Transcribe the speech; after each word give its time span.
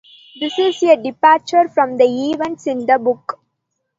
This 0.39 0.57
is 0.57 0.81
a 0.81 0.95
departure 0.95 1.69
from 1.69 1.97
the 1.97 2.05
events 2.31 2.65
in 2.65 2.87
the 2.87 2.97
book. 2.97 3.39